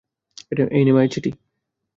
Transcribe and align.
এই 0.71 0.83
নে 0.85 0.91
মায়ের 0.91 1.11
চিঠি। 1.13 1.31